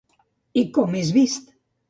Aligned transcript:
I 0.61 0.63
com 0.79 0.97
és 1.03 1.13
vist? 1.19 1.55